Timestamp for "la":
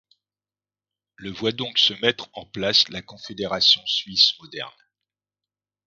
2.89-3.03